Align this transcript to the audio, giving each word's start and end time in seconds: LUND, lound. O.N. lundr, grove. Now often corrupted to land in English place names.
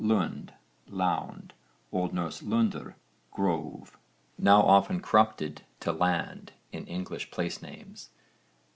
LUND, 0.03 0.51
lound. 0.87 1.53
O.N. 1.93 2.15
lundr, 2.17 2.95
grove. 3.29 3.99
Now 4.35 4.63
often 4.63 4.99
corrupted 4.99 5.61
to 5.81 5.91
land 5.91 6.53
in 6.71 6.87
English 6.87 7.29
place 7.29 7.61
names. 7.61 8.09